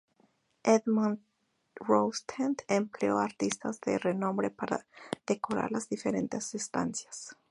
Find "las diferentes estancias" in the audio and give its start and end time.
5.71-7.37